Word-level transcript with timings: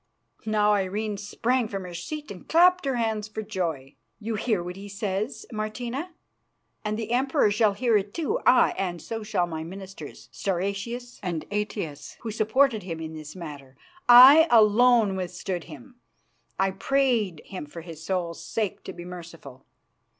Now 0.47 0.73
Irene 0.73 1.17
sprang 1.17 1.67
from 1.67 1.83
her 1.83 1.93
seat 1.93 2.31
and 2.31 2.49
clapped 2.49 2.85
her 2.85 2.95
hands 2.95 3.27
for 3.27 3.43
joy. 3.43 3.93
"You 4.19 4.33
hear 4.33 4.63
what 4.63 4.75
he 4.75 4.89
says, 4.89 5.45
Martina, 5.51 6.15
and 6.83 6.97
the 6.97 7.11
Emperor 7.11 7.51
shall 7.51 7.73
hear 7.73 7.95
it 7.97 8.11
too; 8.11 8.39
aye, 8.43 8.73
and 8.79 8.99
so 8.99 9.21
shall 9.21 9.45
my 9.45 9.63
ministers, 9.63 10.27
Stauracius 10.31 11.19
and 11.21 11.45
Aetius, 11.51 12.17
who 12.21 12.31
supported 12.31 12.81
him 12.81 12.99
in 12.99 13.13
this 13.13 13.35
matter. 13.35 13.77
I 14.09 14.47
alone 14.49 15.15
withstood 15.15 15.65
him; 15.65 15.97
I 16.57 16.71
prayed 16.71 17.43
him 17.45 17.67
for 17.67 17.81
his 17.81 18.03
soul's 18.03 18.43
sake 18.43 18.83
to 18.85 18.93
be 18.93 19.05
merciful. 19.05 19.67